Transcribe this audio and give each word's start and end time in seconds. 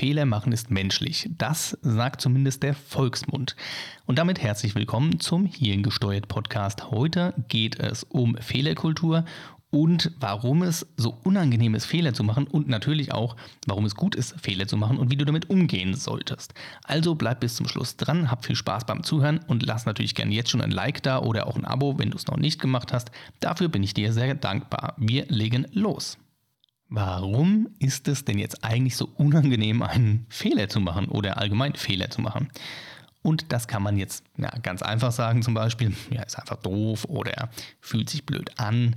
Fehler 0.00 0.24
machen 0.24 0.54
ist 0.54 0.70
menschlich. 0.70 1.28
Das 1.36 1.76
sagt 1.82 2.22
zumindest 2.22 2.62
der 2.62 2.72
Volksmund. 2.72 3.54
Und 4.06 4.18
damit 4.18 4.40
herzlich 4.40 4.74
willkommen 4.74 5.20
zum 5.20 5.44
Hirngesteuert 5.44 6.26
Podcast. 6.26 6.90
Heute 6.90 7.34
geht 7.48 7.78
es 7.78 8.04
um 8.04 8.34
Fehlerkultur 8.38 9.26
und 9.68 10.10
warum 10.18 10.62
es 10.62 10.86
so 10.96 11.18
unangenehm 11.22 11.74
ist, 11.74 11.84
Fehler 11.84 12.14
zu 12.14 12.24
machen 12.24 12.46
und 12.46 12.66
natürlich 12.66 13.12
auch, 13.12 13.36
warum 13.66 13.84
es 13.84 13.94
gut 13.94 14.14
ist, 14.14 14.40
Fehler 14.40 14.66
zu 14.66 14.78
machen 14.78 14.96
und 14.96 15.10
wie 15.10 15.16
du 15.16 15.26
damit 15.26 15.50
umgehen 15.50 15.94
solltest. 15.94 16.54
Also 16.82 17.14
bleib 17.14 17.40
bis 17.40 17.56
zum 17.56 17.68
Schluss 17.68 17.98
dran, 17.98 18.30
hab 18.30 18.46
viel 18.46 18.56
Spaß 18.56 18.86
beim 18.86 19.02
Zuhören 19.02 19.40
und 19.48 19.66
lass 19.66 19.84
natürlich 19.84 20.14
gerne 20.14 20.32
jetzt 20.32 20.48
schon 20.48 20.62
ein 20.62 20.70
Like 20.70 21.02
da 21.02 21.18
oder 21.18 21.46
auch 21.46 21.56
ein 21.56 21.66
Abo, 21.66 21.98
wenn 21.98 22.08
du 22.08 22.16
es 22.16 22.26
noch 22.26 22.38
nicht 22.38 22.58
gemacht 22.58 22.94
hast. 22.94 23.10
Dafür 23.40 23.68
bin 23.68 23.82
ich 23.82 23.92
dir 23.92 24.14
sehr 24.14 24.34
dankbar. 24.34 24.94
Wir 24.96 25.26
legen 25.28 25.66
los. 25.74 26.16
Warum 26.92 27.68
ist 27.78 28.08
es 28.08 28.24
denn 28.24 28.38
jetzt 28.38 28.64
eigentlich 28.64 28.96
so 28.96 29.08
unangenehm, 29.16 29.80
einen 29.82 30.26
Fehler 30.28 30.68
zu 30.68 30.80
machen 30.80 31.06
oder 31.06 31.38
allgemein 31.38 31.74
Fehler 31.74 32.10
zu 32.10 32.20
machen? 32.20 32.50
Und 33.22 33.52
das 33.52 33.68
kann 33.68 33.82
man 33.82 33.96
jetzt 33.96 34.24
ja, 34.36 34.50
ganz 34.62 34.82
einfach 34.82 35.12
sagen, 35.12 35.42
zum 35.42 35.54
Beispiel, 35.54 35.94
ja, 36.10 36.22
ist 36.22 36.36
einfach 36.36 36.56
doof 36.56 37.04
oder 37.04 37.50
fühlt 37.80 38.10
sich 38.10 38.26
blöd 38.26 38.58
an. 38.58 38.96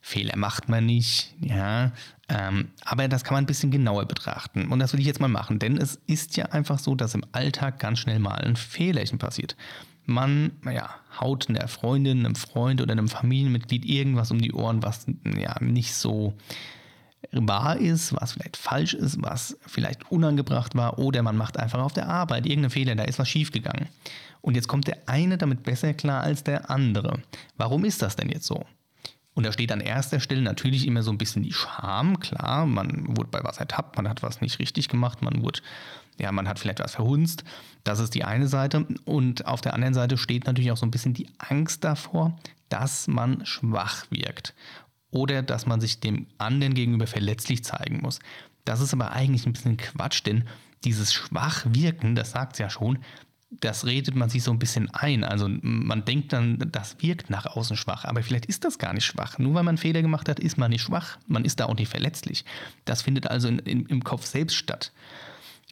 Fehler 0.00 0.36
macht 0.36 0.68
man 0.68 0.86
nicht, 0.86 1.34
ja. 1.40 1.92
Ähm, 2.28 2.70
aber 2.84 3.08
das 3.08 3.24
kann 3.24 3.34
man 3.34 3.44
ein 3.44 3.46
bisschen 3.46 3.72
genauer 3.72 4.04
betrachten. 4.06 4.68
Und 4.68 4.78
das 4.78 4.92
will 4.92 5.00
ich 5.00 5.06
jetzt 5.06 5.20
mal 5.20 5.28
machen, 5.28 5.58
denn 5.58 5.78
es 5.78 6.00
ist 6.06 6.36
ja 6.36 6.46
einfach 6.46 6.78
so, 6.78 6.94
dass 6.94 7.14
im 7.14 7.24
Alltag 7.32 7.80
ganz 7.80 7.98
schnell 7.98 8.20
mal 8.20 8.34
ein 8.34 8.54
Fehlerchen 8.56 9.18
passiert. 9.18 9.56
Man, 10.04 10.52
naja, 10.62 10.90
haut 11.20 11.48
einer 11.48 11.66
Freundin, 11.66 12.24
einem 12.24 12.36
Freund 12.36 12.80
oder 12.80 12.92
einem 12.92 13.08
Familienmitglied 13.08 13.84
irgendwas 13.84 14.30
um 14.30 14.40
die 14.40 14.52
Ohren, 14.52 14.82
was 14.82 15.06
ja 15.24 15.56
nicht 15.60 15.94
so 15.94 16.34
wahr 17.30 17.76
ist, 17.76 18.14
was 18.20 18.32
vielleicht 18.32 18.56
falsch 18.56 18.94
ist, 18.94 19.22
was 19.22 19.56
vielleicht 19.66 20.10
unangebracht 20.10 20.74
war, 20.74 20.98
oder 20.98 21.22
man 21.22 21.36
macht 21.36 21.58
einfach 21.58 21.80
auf 21.80 21.92
der 21.92 22.08
Arbeit 22.08 22.46
irgendeinen 22.46 22.70
Fehler, 22.70 22.94
da 22.94 23.04
ist 23.04 23.18
was 23.18 23.28
schiefgegangen. 23.28 23.88
Und 24.40 24.56
jetzt 24.56 24.68
kommt 24.68 24.88
der 24.88 24.98
eine 25.06 25.38
damit 25.38 25.62
besser 25.62 25.94
klar 25.94 26.22
als 26.22 26.42
der 26.42 26.68
andere. 26.68 27.22
Warum 27.56 27.84
ist 27.84 28.02
das 28.02 28.16
denn 28.16 28.28
jetzt 28.28 28.46
so? 28.46 28.64
Und 29.34 29.46
da 29.46 29.52
steht 29.52 29.72
an 29.72 29.80
erster 29.80 30.20
Stelle 30.20 30.42
natürlich 30.42 30.86
immer 30.86 31.02
so 31.02 31.10
ein 31.10 31.16
bisschen 31.16 31.42
die 31.42 31.52
Scham, 31.52 32.20
klar, 32.20 32.66
man 32.66 33.16
wurde 33.16 33.30
bei 33.30 33.42
was 33.42 33.56
ertappt, 33.56 33.96
man 33.96 34.08
hat 34.08 34.22
was 34.22 34.42
nicht 34.42 34.58
richtig 34.58 34.88
gemacht, 34.88 35.22
man 35.22 35.42
wurde, 35.42 35.60
ja, 36.18 36.30
man 36.32 36.46
hat 36.46 36.58
vielleicht 36.58 36.80
was 36.80 36.96
verhunzt. 36.96 37.44
Das 37.82 37.98
ist 37.98 38.14
die 38.14 38.24
eine 38.24 38.46
Seite. 38.46 38.86
Und 39.06 39.46
auf 39.46 39.62
der 39.62 39.72
anderen 39.72 39.94
Seite 39.94 40.18
steht 40.18 40.46
natürlich 40.46 40.70
auch 40.70 40.76
so 40.76 40.84
ein 40.84 40.90
bisschen 40.90 41.14
die 41.14 41.28
Angst 41.38 41.82
davor, 41.82 42.38
dass 42.68 43.08
man 43.08 43.46
schwach 43.46 44.04
wirkt 44.10 44.54
oder 45.12 45.42
dass 45.42 45.66
man 45.66 45.80
sich 45.80 46.00
dem 46.00 46.26
anderen 46.38 46.74
gegenüber 46.74 47.06
verletzlich 47.06 47.62
zeigen 47.62 48.00
muss. 48.02 48.18
Das 48.64 48.80
ist 48.80 48.92
aber 48.92 49.12
eigentlich 49.12 49.46
ein 49.46 49.52
bisschen 49.52 49.76
Quatsch, 49.76 50.22
denn 50.26 50.44
dieses 50.84 51.12
Schwachwirken, 51.12 52.16
das 52.16 52.32
sagt 52.32 52.54
es 52.54 52.58
ja 52.58 52.70
schon, 52.70 52.98
das 53.60 53.84
redet 53.84 54.14
man 54.14 54.30
sich 54.30 54.42
so 54.42 54.50
ein 54.50 54.58
bisschen 54.58 54.90
ein. 54.90 55.24
Also 55.24 55.46
man 55.48 56.04
denkt 56.04 56.32
dann, 56.32 56.58
das 56.72 56.96
wirkt 57.02 57.28
nach 57.28 57.44
außen 57.44 57.76
schwach, 57.76 58.04
aber 58.04 58.22
vielleicht 58.22 58.46
ist 58.46 58.64
das 58.64 58.78
gar 58.78 58.94
nicht 58.94 59.04
schwach. 59.04 59.38
Nur 59.38 59.54
weil 59.54 59.62
man 59.62 59.76
Fehler 59.76 60.00
gemacht 60.00 60.28
hat, 60.28 60.40
ist 60.40 60.56
man 60.56 60.70
nicht 60.70 60.82
schwach. 60.82 61.18
Man 61.26 61.44
ist 61.44 61.60
da 61.60 61.66
auch 61.66 61.76
nicht 61.76 61.90
verletzlich. 61.90 62.44
Das 62.86 63.02
findet 63.02 63.26
also 63.26 63.48
in, 63.48 63.58
in, 63.60 63.86
im 63.86 64.02
Kopf 64.02 64.24
selbst 64.24 64.56
statt. 64.56 64.92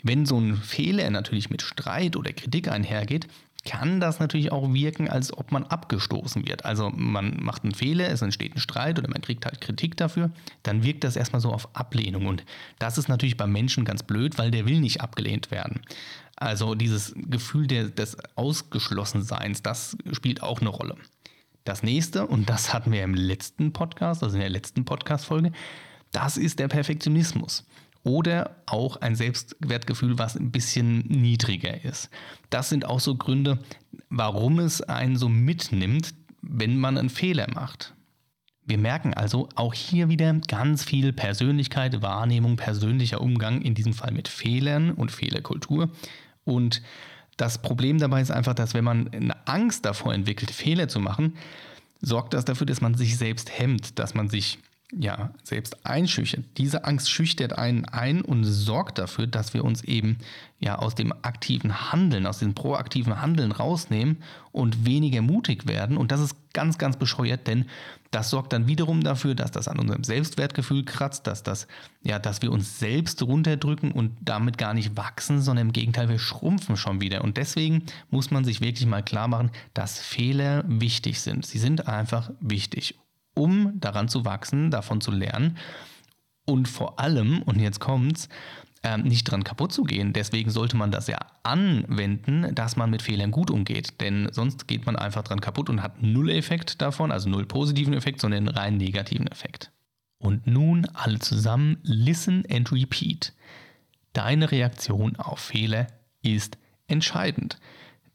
Wenn 0.03 0.27
so 0.27 0.39
ein 0.39 0.57
Fehler 0.57 1.09
natürlich 1.11 1.51
mit 1.51 1.63
Streit 1.63 2.17
oder 2.17 2.33
Kritik 2.33 2.69
einhergeht, 2.69 3.29
kann 3.65 4.01
das 4.01 4.21
natürlich 4.21 4.53
auch 4.53 4.73
wirken, 4.73 5.09
als 5.09 5.37
ob 5.37 5.53
man 5.53 5.65
abgestoßen 5.65 6.47
wird. 6.47 6.65
Also 6.65 6.91
man 6.91 7.43
macht 7.43 7.65
einen 7.65 7.75
Fehler, 7.75 8.09
es 8.09 8.23
entsteht 8.23 8.57
ein 8.57 8.61
Streit 8.61 8.99
oder 8.99 9.09
man 9.09 9.21
kriegt 9.21 9.45
halt 9.45 9.61
Kritik 9.61 9.97
dafür, 9.97 10.31
dann 10.63 10.83
wirkt 10.83 11.05
das 11.05 11.17
erstmal 11.17 11.41
so 11.41 11.53
auf 11.53 11.75
Ablehnung. 11.77 12.27
Und 12.27 12.45
das 12.79 12.97
ist 12.97 13.09
natürlich 13.09 13.37
beim 13.37 13.53
Menschen 13.53 13.85
ganz 13.85 14.03
blöd, 14.03 14.39
weil 14.39 14.51
der 14.51 14.67
will 14.67 14.81
nicht 14.81 15.01
abgelehnt 15.01 15.51
werden. 15.51 15.81
Also 16.37 16.75
dieses 16.75 17.15
Gefühl 17.17 17.67
der, 17.67 17.91
des 17.91 18.17
Ausgeschlossenseins, 18.35 19.63
das 19.63 19.97
spielt 20.13 20.43
auch 20.43 20.61
eine 20.61 20.71
Rolle. 20.71 20.97
Das 21.65 21.83
nächste, 21.83 22.27
und 22.27 22.49
das 22.49 22.73
hatten 22.73 22.93
wir 22.93 23.05
im 23.05 23.15
letzten 23.15 23.75
Podcast, 23.75 24.23
also 24.23 24.37
in 24.37 24.41
der 24.41 24.49
letzten 24.49 24.87
Podcast-Folge, 24.87 25.53
das 26.13 26.39
ist 26.39 26.59
der 26.59 26.69
Perfektionismus 26.69 27.67
oder 28.03 28.57
auch 28.67 28.97
ein 28.97 29.15
Selbstwertgefühl, 29.15 30.19
was 30.19 30.37
ein 30.37 30.51
bisschen 30.51 31.01
niedriger 31.01 31.85
ist. 31.85 32.11
Das 32.49 32.69
sind 32.69 32.87
auch 32.87 33.01
so 33.01 33.15
Gründe, 33.17 33.59
warum 34.09 34.59
es 34.59 34.81
einen 34.81 35.17
so 35.17 35.29
mitnimmt, 35.29 36.15
wenn 36.43 36.79
man 36.79 36.97
einen 36.97 37.11
Fehler 37.11 37.47
macht. 37.55 37.95
Wir 38.65 38.79
merken 38.79 39.15
also 39.15 39.49
auch 39.57 39.75
hier 39.75 40.09
wieder 40.09 40.33
ganz 40.47 40.85
viel 40.85 41.13
Persönlichkeit, 41.13 42.03
Wahrnehmung, 42.03 42.57
persönlicher 42.57 43.21
Umgang, 43.21 43.63
in 43.63 43.75
diesem 43.75 43.93
Fall 43.93 44.13
mit 44.13 44.29
Fehlern 44.29 44.93
und 44.93 45.11
Fehlerkultur. 45.11 45.91
Und 46.45 46.83
das 47.37 47.63
Problem 47.63 47.99
dabei 47.99 48.21
ist 48.21 48.31
einfach, 48.31 48.55
dass 48.55 48.75
wenn 48.75 48.85
man 48.85 49.09
eine 49.09 49.47
Angst 49.47 49.85
davor 49.85 50.15
entwickelt, 50.15 50.51
Fehler 50.51 50.89
zu 50.89 51.01
machen, 51.01 51.37
sorgt 52.01 52.35
das 52.35 52.45
dafür, 52.45 52.67
dass 52.67 52.81
man 52.81 52.95
sich 52.95 53.17
selbst 53.17 53.59
hemmt, 53.59 53.99
dass 53.99 54.15
man 54.15 54.29
sich 54.29 54.59
ja, 54.93 55.31
selbst 55.45 55.87
einschüchtert. 55.87 56.45
Diese 56.57 56.85
Angst 56.85 57.11
schüchtert 57.11 57.53
einen 57.53 57.85
ein 57.85 58.23
und 58.23 58.45
sorgt 58.45 58.99
dafür, 58.99 59.27
dass 59.27 59.55
wir 59.55 59.65
uns 59.65 59.83
eben 59.85 60.19
ja 60.59 60.79
aus 60.79 60.95
dem 60.95 61.13
aktiven 61.23 61.93
Handeln, 61.93 62.27
aus 62.27 62.39
dem 62.39 62.55
proaktiven 62.55 63.21
Handeln 63.21 63.53
rausnehmen 63.53 64.19
und 64.53 64.85
weniger 64.85 65.23
mutig 65.23 65.69
werden. 65.69 65.97
Und 65.97 66.11
das 66.11 66.21
ist 66.21 66.35
ganz, 66.53 66.77
ganz 66.77 66.97
bescheuert, 66.97 67.47
denn 67.47 67.67
das 68.11 68.31
sorgt 68.31 68.53
dann 68.53 68.67
wiederum 68.67 69.05
dafür, 69.05 69.37
dass 69.37 69.53
das 69.53 69.69
an 69.69 69.79
unserem 69.79 70.03
Selbstwertgefühl 70.03 70.85
kratzt, 70.85 71.29
dass 71.29 71.45
das, 71.45 71.69
ja, 72.03 72.19
dass 72.19 72.43
wir 72.43 72.51
uns 72.51 72.81
selbst 72.81 73.23
runterdrücken 73.23 73.93
und 73.93 74.17
damit 74.21 74.59
gar 74.59 74.75
nicht 74.75 74.97
wachsen, 74.97 75.41
sondern 75.41 75.69
im 75.69 75.73
Gegenteil, 75.73 76.09
wir 76.09 76.19
schrumpfen 76.19 76.77
schon 76.77 77.01
wieder. 77.01 77.23
Und 77.23 77.37
deswegen 77.37 77.85
muss 78.11 78.33
man 78.33 78.45
sich 78.45 78.61
wirklich 78.61 78.87
mal 78.87 79.05
klar 79.05 79.29
machen, 79.29 79.53
dass 79.73 80.01
Fehler 80.01 80.65
wichtig 80.67 81.21
sind. 81.21 81.47
Sie 81.47 81.61
sind 81.61 81.87
einfach 81.87 82.33
wichtig 82.41 82.97
um 83.41 83.73
daran 83.81 84.09
zu 84.09 84.25
wachsen, 84.25 84.71
davon 84.71 85.01
zu 85.01 85.11
lernen 85.11 85.57
und 86.45 86.69
vor 86.69 86.99
allem, 86.99 87.43
und 87.43 87.61
jetzt 87.61 87.81
kommt's, 87.81 88.29
ähm, 88.83 89.03
nicht 89.03 89.25
dran 89.25 89.45
kaputt 89.45 89.73
zu 89.73 89.85
gehen. 89.85 90.13
Deswegen 90.13 90.51
sollte 90.51 90.77
man 90.77 90.91
das 90.91 91.07
ja 91.07 91.19
anwenden, 91.43 92.55
dass 92.55 92.77
man 92.77 92.91
mit 92.91 93.03
Fehlern 93.03 93.31
gut 93.31 93.51
umgeht. 93.51 94.01
Denn 94.01 94.29
sonst 94.33 94.67
geht 94.69 94.87
man 94.87 94.97
einfach 94.97 95.23
dran 95.23 95.41
kaputt 95.41 95.69
und 95.69 95.83
hat 95.83 96.03
null 96.03 96.31
Effekt 96.31 96.81
davon, 96.81 97.13
also 97.13 97.29
null 97.29 97.47
positiven 97.47 97.93
Effekt, 97.95 98.21
sondern 98.21 98.49
einen 98.49 98.57
rein 98.57 98.77
negativen 98.79 99.27
Effekt. 99.27 99.71
Und 100.19 100.47
nun 100.47 100.87
alle 100.95 101.19
zusammen, 101.19 101.79
listen 101.83 102.45
and 102.51 102.73
repeat. 102.73 103.33
Deine 104.13 104.51
Reaktion 104.51 105.17
auf 105.17 105.41
Fehler 105.41 105.87
ist 106.23 106.59
entscheidend. 106.89 107.59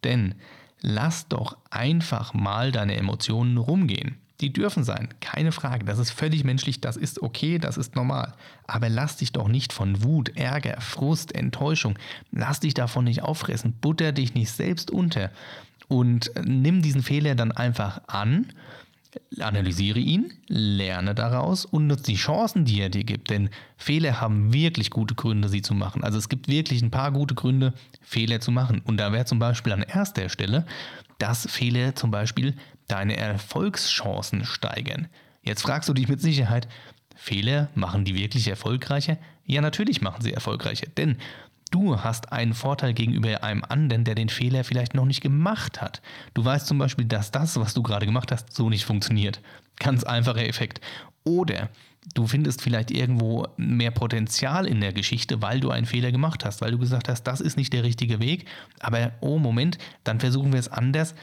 Denn 0.04 0.36
lass 0.82 1.28
doch 1.28 1.58
einfach 1.70 2.34
mal 2.34 2.72
deine 2.72 2.96
Emotionen 2.96 3.58
rumgehen. 3.58 4.18
Die 4.42 4.52
dürfen 4.52 4.84
sein, 4.84 5.10
keine 5.22 5.52
Frage. 5.52 5.86
Das 5.86 5.98
ist 5.98 6.12
völlig 6.12 6.44
menschlich, 6.44 6.82
das 6.82 6.98
ist 6.98 7.22
okay, 7.22 7.58
das 7.58 7.78
ist 7.78 7.96
normal. 7.96 8.34
Aber 8.68 8.90
lass 8.90 9.18
dich 9.18 9.32
doch 9.32 9.48
nicht 9.48 9.72
von 9.72 10.04
Wut, 10.04 10.36
Ärger, 10.36 10.82
Frust, 10.82 11.34
Enttäuschung, 11.34 11.98
lass 12.32 12.60
dich 12.60 12.74
davon 12.74 13.06
nicht 13.06 13.24
auffressen, 13.24 13.74
butter 13.80 14.12
dich 14.12 14.34
nicht 14.34 14.52
selbst 14.52 14.92
unter 14.92 15.32
und 15.88 16.32
nimm 16.44 16.82
diesen 16.82 17.04
Fehler 17.04 17.36
dann 17.36 17.52
einfach 17.52 18.02
an, 18.08 18.48
analysiere 19.40 20.00
ihn, 20.00 20.34
lerne 20.48 21.16
daraus 21.16 21.66
und 21.66 21.88
nutze 21.88 22.04
die 22.04 22.16
Chancen, 22.16 22.66
die 22.66 22.82
er 22.82 22.90
dir 22.90 23.04
gibt. 23.04 23.30
Denn 23.30 23.50
Fehler 23.78 24.20
haben 24.22 24.54
wirklich 24.54 24.90
gute 24.90 25.16
Gründe, 25.16 25.50
sie 25.50 25.62
zu 25.62 25.74
machen. 25.74 26.04
Also 26.04 26.18
es 26.18 26.30
gibt 26.30 26.48
wirklich 26.48 26.82
ein 26.82 26.92
paar 26.92 27.12
gute 27.12 27.36
Gründe, 27.36 27.74
Fehler 28.02 28.40
zu 28.42 28.52
machen. 28.52 28.82
Und 28.84 28.98
da 28.98 29.12
wäre 29.12 29.26
zum 29.26 29.40
Beispiel 29.40 29.72
an 29.74 29.84
erster 29.84 30.30
Stelle, 30.30 30.66
dass 31.18 31.50
Fehler 31.50 31.96
zum 31.96 32.12
Beispiel 32.12 32.56
deine 32.88 33.18
Erfolgschancen 33.18 34.46
steigern. 34.46 35.08
Jetzt 35.42 35.62
fragst 35.62 35.90
du 35.90 35.94
dich 35.94 36.08
mit 36.08 36.22
Sicherheit, 36.22 36.68
Fehler 37.16 37.70
machen 37.76 38.06
die 38.06 38.16
wirklich 38.16 38.48
erfolgreicher? 38.48 39.18
Ja, 39.46 39.62
natürlich 39.62 40.02
machen 40.02 40.22
sie 40.22 40.34
erfolgreicher, 40.34 40.88
denn 40.98 41.18
du 41.72 42.02
hast 42.02 42.32
einen 42.32 42.54
Vorteil 42.54 42.94
gegenüber 42.94 43.44
einem 43.44 43.64
anderen, 43.68 44.04
der 44.04 44.16
den 44.16 44.30
Fehler 44.30 44.64
vielleicht 44.64 44.94
noch 44.94 45.06
nicht 45.06 45.22
gemacht 45.22 45.82
hat. 45.82 46.02
Du 46.34 46.44
weißt 46.44 46.68
zum 46.68 46.78
Beispiel, 46.78 47.06
dass 47.06 47.32
das, 47.32 47.60
was 47.60 47.74
du 47.74 47.84
gerade 47.84 48.06
gemacht 48.06 48.32
hast, 48.32 48.54
so 48.54 48.70
nicht 48.70 48.86
funktioniert. 48.86 49.42
Ganz 49.78 50.04
einfacher 50.04 50.48
Effekt. 50.48 50.82
Oder 51.24 51.70
du 52.14 52.28
findest 52.28 52.62
vielleicht 52.62 52.92
irgendwo 52.92 53.48
mehr 53.58 53.92
Potenzial 53.92 54.68
in 54.68 54.80
der 54.80 54.94
Geschichte, 54.94 55.42
weil 55.42 55.60
du 55.60 55.72
einen 55.72 55.88
Fehler 55.88 56.12
gemacht 56.12 56.46
hast, 56.46 56.62
weil 56.62 56.72
du 56.72 56.78
gesagt 56.78 57.10
hast, 57.10 57.24
das 57.24 57.42
ist 57.42 57.58
nicht 57.58 57.74
der 57.74 57.84
richtige 57.84 58.20
Weg, 58.20 58.46
aber 58.80 59.12
oh 59.22 59.40
Moment, 59.40 59.78
dann 60.04 60.20
versuchen 60.20 60.54
wir 60.54 60.60
es 60.60 60.70
anders 60.70 61.16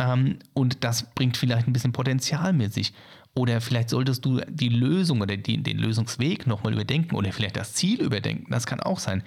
ähm, 0.00 0.38
und 0.54 0.82
das 0.82 1.14
bringt 1.14 1.36
vielleicht 1.36 1.68
ein 1.68 1.72
bisschen 1.72 1.92
Potenzial 1.92 2.52
mit 2.54 2.72
sich. 2.72 2.94
Oder 3.34 3.60
vielleicht 3.60 3.90
solltest 3.90 4.24
du 4.24 4.40
die 4.48 4.70
Lösung 4.70 5.20
oder 5.20 5.36
die, 5.36 5.62
den 5.62 5.78
Lösungsweg 5.78 6.46
nochmal 6.46 6.72
überdenken 6.72 7.14
oder 7.14 7.32
vielleicht 7.32 7.56
das 7.56 7.74
Ziel 7.74 8.00
überdenken. 8.00 8.50
Das 8.50 8.66
kann 8.66 8.80
auch 8.80 8.98
sein. 8.98 9.22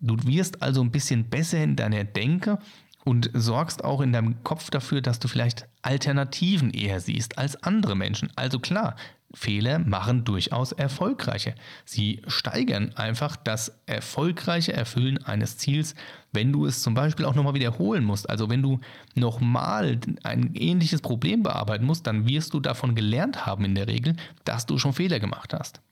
Du 0.00 0.16
wirst 0.24 0.62
also 0.62 0.80
ein 0.80 0.92
bisschen 0.92 1.28
besser 1.28 1.62
in 1.62 1.74
deiner 1.74 2.04
Denke 2.04 2.58
und 3.04 3.30
sorgst 3.32 3.82
auch 3.82 4.00
in 4.00 4.12
deinem 4.12 4.44
Kopf 4.44 4.70
dafür, 4.70 5.00
dass 5.00 5.18
du 5.18 5.26
vielleicht 5.26 5.66
Alternativen 5.82 6.70
eher 6.70 7.00
siehst 7.00 7.38
als 7.38 7.60
andere 7.64 7.96
Menschen. 7.96 8.30
Also 8.36 8.60
klar, 8.60 8.94
Fehler 9.34 9.78
machen 9.78 10.24
durchaus 10.24 10.72
erfolgreiche. 10.72 11.54
Sie 11.84 12.22
steigern 12.26 12.92
einfach 12.96 13.36
das 13.36 13.80
erfolgreiche 13.86 14.72
Erfüllen 14.72 15.22
eines 15.22 15.58
Ziels, 15.58 15.94
wenn 16.32 16.52
du 16.52 16.66
es 16.66 16.82
zum 16.82 16.94
Beispiel 16.94 17.26
auch 17.26 17.34
nochmal 17.34 17.54
wiederholen 17.54 18.04
musst. 18.04 18.28
Also 18.28 18.48
wenn 18.48 18.62
du 18.62 18.80
nochmal 19.14 20.00
ein 20.22 20.54
ähnliches 20.54 21.02
Problem 21.02 21.42
bearbeiten 21.42 21.84
musst, 21.84 22.06
dann 22.06 22.26
wirst 22.26 22.54
du 22.54 22.60
davon 22.60 22.94
gelernt 22.94 23.44
haben 23.44 23.64
in 23.64 23.74
der 23.74 23.86
Regel, 23.88 24.16
dass 24.44 24.66
du 24.66 24.78
schon 24.78 24.94
Fehler 24.94 25.20
gemacht 25.20 25.52
hast. 25.52 25.82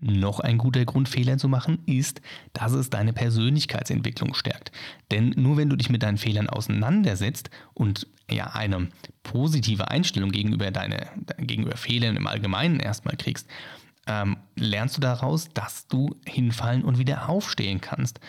Noch 0.00 0.38
ein 0.38 0.58
guter 0.58 0.84
Grund, 0.84 1.08
Fehler 1.08 1.38
zu 1.38 1.48
machen, 1.48 1.80
ist, 1.86 2.20
dass 2.52 2.72
es 2.72 2.88
deine 2.88 3.12
Persönlichkeitsentwicklung 3.12 4.34
stärkt. 4.34 4.70
Denn 5.10 5.30
nur 5.36 5.56
wenn 5.56 5.68
du 5.68 5.76
dich 5.76 5.90
mit 5.90 6.04
deinen 6.04 6.18
Fehlern 6.18 6.48
auseinandersetzt 6.48 7.50
und 7.74 8.06
ja 8.30 8.46
eine 8.52 8.88
positive 9.24 9.88
Einstellung 9.88 10.30
gegenüber 10.30 10.70
deine, 10.70 11.08
gegenüber 11.38 11.76
Fehlern 11.76 12.16
im 12.16 12.26
Allgemeinen 12.26 12.78
erstmal 12.78 13.16
kriegst, 13.16 13.48
ähm, 14.06 14.36
lernst 14.56 14.96
du 14.96 15.00
daraus, 15.00 15.48
dass 15.52 15.88
du 15.88 16.16
hinfallen 16.26 16.84
und 16.84 16.98
wieder 16.98 17.28
aufstehen 17.28 17.80
kannst. 17.80 18.20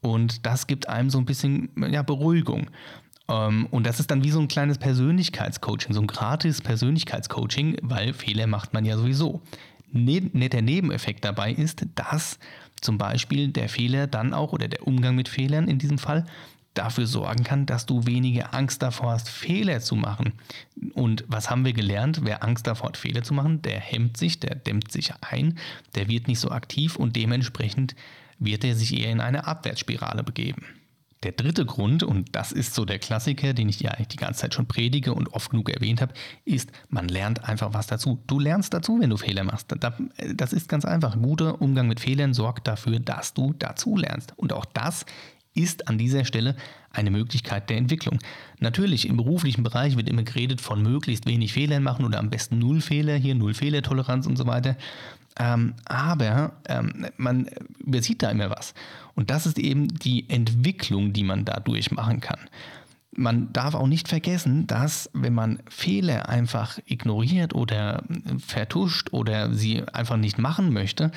Und 0.00 0.46
das 0.46 0.66
gibt 0.66 0.88
einem 0.88 1.10
so 1.10 1.18
ein 1.18 1.26
bisschen 1.26 1.70
ja, 1.90 2.02
Beruhigung. 2.02 2.70
Ähm, 3.28 3.66
und 3.70 3.84
das 3.84 3.98
ist 3.98 4.10
dann 4.10 4.22
wie 4.22 4.30
so 4.30 4.40
ein 4.40 4.48
kleines 4.48 4.78
Persönlichkeitscoaching, 4.78 5.92
so 5.92 6.00
ein 6.00 6.06
gratis 6.06 6.60
Persönlichkeitscoaching, 6.60 7.78
weil 7.82 8.12
Fehler 8.12 8.46
macht 8.46 8.72
man 8.72 8.84
ja 8.84 8.96
sowieso 8.96 9.42
netter 9.96 10.62
Nebeneffekt 10.62 11.24
dabei 11.24 11.52
ist, 11.52 11.86
dass 11.94 12.38
zum 12.80 12.98
Beispiel 12.98 13.48
der 13.48 13.68
Fehler 13.68 14.06
dann 14.06 14.34
auch 14.34 14.52
oder 14.52 14.68
der 14.68 14.86
Umgang 14.86 15.16
mit 15.16 15.28
Fehlern 15.28 15.68
in 15.68 15.78
diesem 15.78 15.98
Fall 15.98 16.26
dafür 16.74 17.06
sorgen 17.06 17.42
kann, 17.42 17.66
dass 17.66 17.86
du 17.86 18.06
weniger 18.06 18.54
Angst 18.54 18.82
davor 18.82 19.12
hast, 19.12 19.28
Fehler 19.28 19.80
zu 19.80 19.96
machen. 19.96 20.32
Und 20.94 21.24
was 21.26 21.50
haben 21.50 21.64
wir 21.64 21.72
gelernt? 21.72 22.20
Wer 22.22 22.44
Angst 22.44 22.66
davor 22.66 22.88
hat, 22.88 22.96
Fehler 22.96 23.22
zu 23.22 23.34
machen, 23.34 23.62
der 23.62 23.80
hemmt 23.80 24.16
sich, 24.16 24.40
der 24.40 24.54
dämmt 24.54 24.92
sich 24.92 25.12
ein, 25.22 25.58
der 25.94 26.08
wird 26.08 26.28
nicht 26.28 26.40
so 26.40 26.50
aktiv 26.50 26.96
und 26.96 27.16
dementsprechend 27.16 27.94
wird 28.38 28.64
er 28.64 28.74
sich 28.74 28.98
eher 28.98 29.10
in 29.10 29.20
eine 29.20 29.46
Abwärtsspirale 29.46 30.22
begeben. 30.22 30.66
Der 31.22 31.32
dritte 31.32 31.64
Grund, 31.64 32.02
und 32.02 32.36
das 32.36 32.52
ist 32.52 32.74
so 32.74 32.84
der 32.84 32.98
Klassiker, 32.98 33.54
den 33.54 33.68
ich 33.68 33.80
ja 33.80 33.90
eigentlich 33.90 34.08
die 34.08 34.16
ganze 34.16 34.40
Zeit 34.40 34.54
schon 34.54 34.66
predige 34.66 35.14
und 35.14 35.32
oft 35.32 35.50
genug 35.50 35.70
erwähnt 35.70 36.00
habe, 36.02 36.12
ist, 36.44 36.70
man 36.88 37.08
lernt 37.08 37.44
einfach 37.44 37.72
was 37.72 37.86
dazu. 37.86 38.22
Du 38.26 38.38
lernst 38.38 38.74
dazu, 38.74 39.00
wenn 39.00 39.10
du 39.10 39.16
Fehler 39.16 39.42
machst. 39.42 39.74
Das 40.34 40.52
ist 40.52 40.68
ganz 40.68 40.84
einfach. 40.84 41.14
Ein 41.14 41.22
guter 41.22 41.60
Umgang 41.62 41.88
mit 41.88 42.00
Fehlern 42.00 42.34
sorgt 42.34 42.68
dafür, 42.68 43.00
dass 43.00 43.32
du 43.32 43.54
dazu 43.58 43.96
lernst. 43.96 44.34
Und 44.36 44.52
auch 44.52 44.66
das 44.66 45.06
ist 45.54 45.88
an 45.88 45.96
dieser 45.96 46.26
Stelle 46.26 46.54
eine 46.90 47.10
Möglichkeit 47.10 47.70
der 47.70 47.78
Entwicklung. 47.78 48.18
Natürlich, 48.60 49.08
im 49.08 49.16
beruflichen 49.16 49.62
Bereich 49.62 49.96
wird 49.96 50.08
immer 50.08 50.22
geredet 50.22 50.60
von 50.60 50.82
möglichst 50.82 51.24
wenig 51.24 51.54
Fehlern 51.54 51.82
machen 51.82 52.04
oder 52.04 52.18
am 52.18 52.28
besten 52.28 52.58
Null 52.58 52.82
Fehler, 52.82 53.16
hier 53.16 53.34
Null 53.34 53.54
Fehlertoleranz 53.54 54.26
und 54.26 54.36
so 54.36 54.46
weiter. 54.46 54.76
Ähm, 55.38 55.74
aber 55.84 56.52
ähm, 56.68 57.06
man 57.16 57.48
übersieht 57.78 58.22
da 58.22 58.30
immer 58.30 58.50
was. 58.50 58.74
Und 59.14 59.30
das 59.30 59.46
ist 59.46 59.58
eben 59.58 59.88
die 59.88 60.28
Entwicklung, 60.28 61.12
die 61.12 61.24
man 61.24 61.44
dadurch 61.44 61.90
machen 61.90 62.20
kann. 62.20 62.40
Man 63.14 63.52
darf 63.52 63.74
auch 63.74 63.86
nicht 63.86 64.08
vergessen, 64.08 64.66
dass 64.66 65.10
wenn 65.14 65.34
man 65.34 65.60
Fehler 65.68 66.28
einfach 66.28 66.78
ignoriert 66.86 67.54
oder 67.54 68.02
vertuscht 68.38 69.12
oder 69.12 69.54
sie 69.54 69.82
einfach 69.88 70.18
nicht 70.18 70.38
machen 70.38 70.72
möchte, 70.72 71.12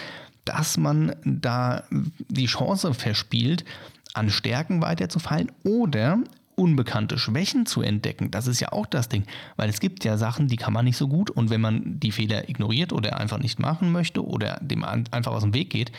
dass 0.46 0.78
man 0.78 1.16
da 1.24 1.84
die 1.90 2.46
Chance 2.46 2.94
verspielt, 2.94 3.66
an 4.14 4.30
Stärken 4.30 4.82
weiterzufallen 4.82 5.52
oder 5.64 6.20
unbekannte 6.60 7.18
Schwächen 7.18 7.66
zu 7.66 7.82
entdecken. 7.82 8.32
Das 8.32 8.46
ist 8.46 8.60
ja 8.60 8.74
auch 8.74 8.86
das 8.86 9.08
Ding, 9.08 9.24
weil 9.56 9.70
es 9.70 9.80
gibt 9.80 10.04
ja 10.04 10.18
Sachen, 10.18 10.48
die 10.48 10.58
kann 10.58 10.74
man 10.74 10.86
nicht 10.86 10.98
so 10.98 11.08
gut 11.08 11.30
und 11.30 11.50
wenn 11.50 11.62
man 11.62 12.00
die 12.00 12.12
Fehler 12.12 12.50
ignoriert 12.50 12.92
oder 12.92 13.18
einfach 13.18 13.40
nicht 13.40 13.60
machen 13.60 13.92
möchte 13.92 14.26
oder 14.26 14.60
dem 14.62 14.84
einfach 14.84 15.32
aus 15.32 15.44
dem 15.44 15.54
Weg 15.54 15.70
geht 15.70 15.94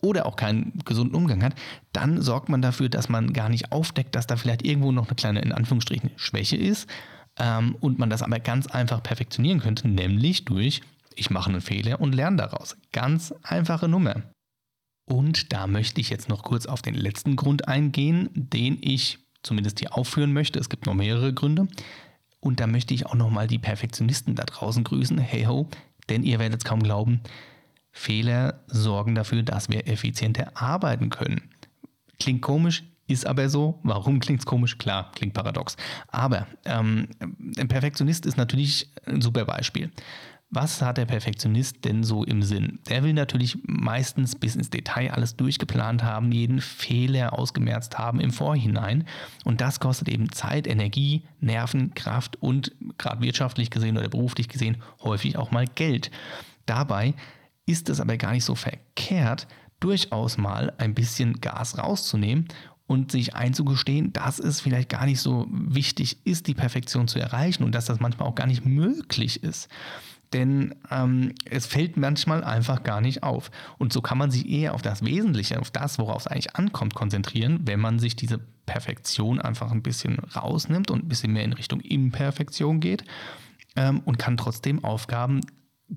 oder 0.00 0.26
auch 0.26 0.36
keinen 0.36 0.78
gesunden 0.84 1.16
Umgang 1.16 1.42
hat, 1.42 1.54
dann 1.92 2.22
sorgt 2.22 2.48
man 2.48 2.62
dafür, 2.62 2.88
dass 2.88 3.08
man 3.08 3.32
gar 3.32 3.48
nicht 3.48 3.72
aufdeckt, 3.72 4.14
dass 4.14 4.28
da 4.28 4.36
vielleicht 4.36 4.64
irgendwo 4.64 4.92
noch 4.92 5.08
eine 5.08 5.16
kleine, 5.16 5.40
in 5.40 5.52
Anführungsstrichen, 5.52 6.10
Schwäche 6.16 6.56
ist 6.56 6.88
ähm, 7.38 7.76
und 7.80 7.98
man 7.98 8.08
das 8.08 8.22
aber 8.22 8.38
ganz 8.38 8.68
einfach 8.68 9.02
perfektionieren 9.02 9.60
könnte, 9.60 9.88
nämlich 9.88 10.44
durch, 10.44 10.82
ich 11.16 11.30
mache 11.30 11.50
einen 11.50 11.60
Fehler 11.60 12.00
und 12.00 12.14
lerne 12.14 12.36
daraus. 12.36 12.76
Ganz 12.92 13.34
einfache 13.42 13.88
Nummer. 13.88 14.22
Und 15.08 15.52
da 15.52 15.66
möchte 15.66 16.00
ich 16.00 16.10
jetzt 16.10 16.28
noch 16.28 16.42
kurz 16.42 16.66
auf 16.66 16.82
den 16.82 16.94
letzten 16.94 17.36
Grund 17.36 17.66
eingehen, 17.68 18.28
den 18.34 18.78
ich 18.80 19.25
zumindest 19.46 19.78
hier 19.78 19.96
aufführen 19.96 20.32
möchte. 20.32 20.58
Es 20.58 20.68
gibt 20.68 20.86
noch 20.86 20.94
mehrere 20.94 21.32
Gründe. 21.32 21.68
Und 22.40 22.60
da 22.60 22.66
möchte 22.66 22.92
ich 22.92 23.06
auch 23.06 23.14
nochmal 23.14 23.46
die 23.46 23.58
Perfektionisten 23.58 24.34
da 24.34 24.44
draußen 24.44 24.84
grüßen. 24.84 25.18
Hey 25.18 25.44
ho, 25.44 25.68
denn 26.08 26.22
ihr 26.22 26.38
werdet 26.38 26.60
es 26.60 26.64
kaum 26.64 26.82
glauben, 26.82 27.20
Fehler 27.92 28.60
sorgen 28.66 29.14
dafür, 29.14 29.42
dass 29.42 29.70
wir 29.70 29.88
effizienter 29.88 30.52
arbeiten 30.54 31.08
können. 31.08 31.48
Klingt 32.20 32.42
komisch, 32.42 32.84
ist 33.06 33.26
aber 33.26 33.48
so. 33.48 33.80
Warum 33.82 34.20
klingt 34.20 34.40
es 34.40 34.46
komisch? 34.46 34.78
Klar, 34.78 35.12
klingt 35.14 35.32
paradox. 35.32 35.76
Aber 36.08 36.46
ähm, 36.64 37.08
ein 37.58 37.68
Perfektionist 37.68 38.26
ist 38.26 38.36
natürlich 38.36 38.90
ein 39.06 39.22
super 39.22 39.44
Beispiel. 39.44 39.90
Was 40.50 40.80
hat 40.80 40.96
der 40.96 41.06
Perfektionist 41.06 41.84
denn 41.84 42.04
so 42.04 42.22
im 42.22 42.40
Sinn? 42.42 42.78
Der 42.88 43.02
will 43.02 43.12
natürlich 43.12 43.58
meistens 43.64 44.36
bis 44.36 44.54
ins 44.54 44.70
Detail 44.70 45.10
alles 45.10 45.34
durchgeplant 45.34 46.04
haben, 46.04 46.30
jeden 46.30 46.60
Fehler 46.60 47.36
ausgemerzt 47.36 47.98
haben 47.98 48.20
im 48.20 48.30
Vorhinein. 48.30 49.06
Und 49.44 49.60
das 49.60 49.80
kostet 49.80 50.08
eben 50.08 50.30
Zeit, 50.30 50.68
Energie, 50.68 51.24
Nerven, 51.40 51.94
Kraft 51.94 52.40
und 52.40 52.72
gerade 52.96 53.22
wirtschaftlich 53.22 53.70
gesehen 53.70 53.98
oder 53.98 54.08
beruflich 54.08 54.48
gesehen 54.48 54.76
häufig 55.02 55.36
auch 55.36 55.50
mal 55.50 55.66
Geld. 55.66 56.12
Dabei 56.64 57.14
ist 57.66 57.88
es 57.88 58.00
aber 58.00 58.16
gar 58.16 58.32
nicht 58.32 58.44
so 58.44 58.54
verkehrt, 58.54 59.48
durchaus 59.80 60.38
mal 60.38 60.72
ein 60.78 60.94
bisschen 60.94 61.40
Gas 61.40 61.76
rauszunehmen 61.76 62.46
und 62.86 63.10
sich 63.10 63.34
einzugestehen, 63.34 64.12
dass 64.12 64.38
es 64.38 64.60
vielleicht 64.60 64.90
gar 64.90 65.06
nicht 65.06 65.20
so 65.20 65.48
wichtig 65.50 66.24
ist, 66.24 66.46
die 66.46 66.54
Perfektion 66.54 67.08
zu 67.08 67.18
erreichen 67.18 67.64
und 67.64 67.74
dass 67.74 67.86
das 67.86 67.98
manchmal 67.98 68.28
auch 68.28 68.36
gar 68.36 68.46
nicht 68.46 68.64
möglich 68.64 69.42
ist 69.42 69.68
denn 70.36 70.74
ähm, 70.90 71.32
es 71.46 71.64
fällt 71.64 71.96
manchmal 71.96 72.44
einfach 72.44 72.82
gar 72.82 73.00
nicht 73.00 73.22
auf. 73.22 73.50
Und 73.78 73.92
so 73.92 74.02
kann 74.02 74.18
man 74.18 74.30
sich 74.30 74.46
eher 74.46 74.74
auf 74.74 74.82
das 74.82 75.02
Wesentliche, 75.02 75.58
auf 75.58 75.70
das, 75.70 75.98
worauf 75.98 76.20
es 76.22 76.26
eigentlich 76.26 76.54
ankommt, 76.56 76.94
konzentrieren, 76.94 77.60
wenn 77.64 77.80
man 77.80 77.98
sich 77.98 78.16
diese 78.16 78.38
Perfektion 78.66 79.40
einfach 79.40 79.72
ein 79.72 79.82
bisschen 79.82 80.18
rausnimmt 80.18 80.90
und 80.90 81.04
ein 81.04 81.08
bisschen 81.08 81.32
mehr 81.32 81.44
in 81.44 81.54
Richtung 81.54 81.80
Imperfektion 81.80 82.80
geht 82.80 83.04
ähm, 83.76 84.00
und 84.04 84.18
kann 84.18 84.36
trotzdem 84.36 84.84
Aufgaben 84.84 85.40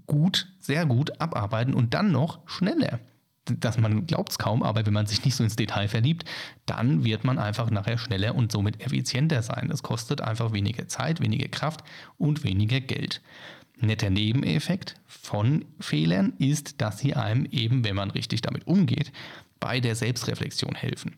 gut, 0.07 0.47
sehr 0.59 0.85
gut 0.85 1.19
abarbeiten 1.19 1.73
und 1.73 1.93
dann 1.93 2.13
noch 2.13 2.39
schneller. 2.47 3.01
Dass 3.45 3.77
man 3.77 4.05
glaubt 4.05 4.29
es 4.29 4.37
kaum, 4.37 4.63
aber 4.63 4.85
wenn 4.85 4.93
man 4.93 5.07
sich 5.07 5.25
nicht 5.25 5.35
so 5.35 5.43
ins 5.43 5.55
Detail 5.57 5.89
verliebt, 5.89 6.23
dann 6.65 7.03
wird 7.03 7.25
man 7.25 7.39
einfach 7.39 7.71
nachher 7.71 7.97
schneller 7.97 8.35
und 8.35 8.53
somit 8.53 8.79
effizienter 8.85 9.41
sein. 9.41 9.67
Das 9.69 9.83
kostet 9.83 10.21
einfach 10.21 10.53
weniger 10.53 10.87
Zeit, 10.87 11.19
weniger 11.19 11.49
Kraft 11.49 11.83
und 12.17 12.45
weniger 12.45 12.79
Geld 12.79 13.21
netter 13.81 14.09
Nebeneffekt 14.09 14.95
von 15.07 15.65
Fehlern 15.79 16.33
ist, 16.37 16.81
dass 16.81 16.99
sie 16.99 17.15
einem 17.15 17.45
eben, 17.45 17.83
wenn 17.83 17.95
man 17.95 18.11
richtig 18.11 18.41
damit 18.41 18.67
umgeht, 18.67 19.11
bei 19.59 19.79
der 19.79 19.95
Selbstreflexion 19.95 20.75
helfen. 20.75 21.15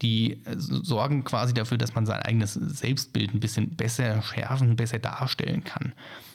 Die 0.00 0.44
äh, 0.44 0.56
sorgen 0.56 1.24
quasi 1.24 1.54
dafür, 1.54 1.78
dass 1.78 1.94
man 1.94 2.06
sein 2.06 2.22
eigenes 2.22 2.54
Selbstbild 2.54 3.34
ein 3.34 3.40
bisschen 3.40 3.76
besser 3.76 4.20
schärfen, 4.22 4.76
besser 4.76 4.98
darstellen 4.98 5.62
kann. 5.62 5.92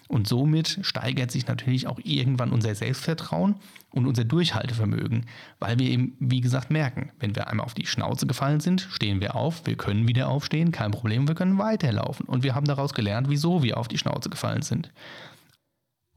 Und 0.07 0.27
somit 0.27 0.79
steigert 0.83 1.31
sich 1.31 1.47
natürlich 1.47 1.85
auch 1.87 1.99
irgendwann 2.01 2.51
unser 2.51 2.73
Selbstvertrauen 2.75 3.55
und 3.91 4.05
unser 4.05 4.23
Durchhaltevermögen, 4.23 5.25
weil 5.59 5.79
wir 5.79 5.89
eben, 5.89 6.15
wie 6.19 6.39
gesagt, 6.39 6.71
merken, 6.71 7.11
wenn 7.19 7.35
wir 7.35 7.49
einmal 7.49 7.65
auf 7.65 7.73
die 7.73 7.85
Schnauze 7.85 8.25
gefallen 8.25 8.61
sind, 8.61 8.87
stehen 8.89 9.19
wir 9.19 9.35
auf, 9.35 9.65
wir 9.65 9.75
können 9.75 10.07
wieder 10.07 10.29
aufstehen, 10.29 10.71
kein 10.71 10.91
Problem, 10.91 11.27
wir 11.27 11.35
können 11.35 11.57
weiterlaufen. 11.57 12.25
Und 12.25 12.43
wir 12.43 12.55
haben 12.55 12.67
daraus 12.67 12.93
gelernt, 12.93 13.29
wieso 13.29 13.63
wir 13.63 13.77
auf 13.77 13.89
die 13.89 13.97
Schnauze 13.97 14.29
gefallen 14.29 14.61
sind. 14.61 14.91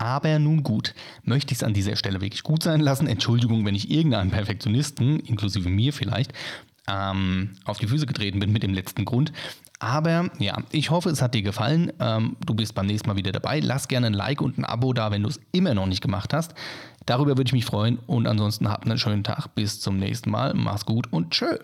Aber 0.01 0.39
nun 0.39 0.63
gut, 0.63 0.95
möchte 1.25 1.53
ich 1.53 1.59
es 1.59 1.63
an 1.63 1.75
dieser 1.75 1.95
Stelle 1.95 2.23
wirklich 2.23 2.43
gut 2.43 2.63
sein 2.63 2.81
lassen. 2.81 3.07
Entschuldigung, 3.07 3.67
wenn 3.67 3.75
ich 3.75 3.91
irgendeinem 3.91 4.31
Perfektionisten, 4.31 5.21
inklusive 5.21 5.69
mir 5.69 5.93
vielleicht, 5.93 6.33
ähm, 6.89 7.51
auf 7.67 7.79
die 7.79 7.87
Füße 7.87 8.07
getreten 8.07 8.41
bin 8.41 8.51
mit 8.51 8.63
dem 8.63 8.73
letzten 8.73 9.05
Grund. 9.05 9.31
Aber 9.79 10.31
ja, 10.39 10.57
ich 10.73 10.91
hoffe, 10.91 11.11
es 11.11 11.21
hat 11.21 11.35
dir 11.35 11.43
gefallen. 11.43 11.93
Ähm, 12.01 12.37
du 12.47 12.55
bist 12.55 12.75
beim 12.75 12.87
nächsten 12.87 13.11
Mal 13.11 13.17
wieder 13.17 13.31
dabei. 13.31 13.61
Lass 13.61 13.89
gerne 13.89 14.07
ein 14.07 14.15
Like 14.15 14.41
und 14.41 14.57
ein 14.57 14.65
Abo 14.65 14.95
da, 14.95 15.11
wenn 15.11 15.23
du 15.23 15.29
es 15.29 15.39
immer 15.53 15.75
noch 15.75 15.87
nicht 15.87 16.01
gemacht 16.01 16.33
hast. 16.33 16.55
Darüber 17.05 17.33
würde 17.37 17.49
ich 17.49 17.53
mich 17.53 17.67
freuen. 17.67 17.99
Und 18.07 18.27
ansonsten 18.27 18.71
habt 18.71 18.87
einen 18.87 18.99
schönen 18.99 19.23
Tag. 19.23 19.55
Bis 19.55 19.81
zum 19.81 19.99
nächsten 19.99 20.31
Mal. 20.31 20.55
Mach's 20.55 20.87
gut 20.87 21.13
und 21.13 21.33
tschö. 21.33 21.59